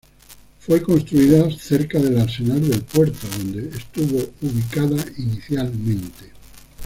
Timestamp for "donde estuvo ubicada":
3.37-4.95